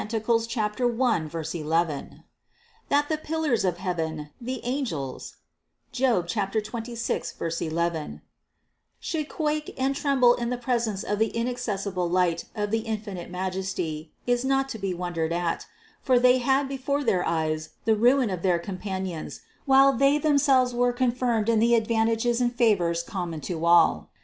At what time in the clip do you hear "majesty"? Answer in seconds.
13.29-14.11